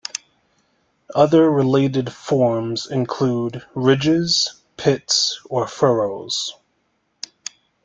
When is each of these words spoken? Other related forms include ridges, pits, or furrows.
Other 1.13 1.51
related 1.51 2.11
forms 2.11 2.87
include 2.89 3.67
ridges, 3.75 4.55
pits, 4.75 5.39
or 5.47 5.67
furrows. 5.67 6.55